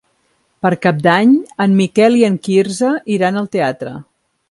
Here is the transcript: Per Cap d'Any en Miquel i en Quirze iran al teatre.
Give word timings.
Per 0.65 0.71
Cap 0.85 1.03
d'Any 1.09 1.35
en 1.67 1.77
Miquel 1.83 2.19
i 2.23 2.27
en 2.31 2.41
Quirze 2.49 2.93
iran 3.19 3.41
al 3.45 3.55
teatre. 3.59 3.99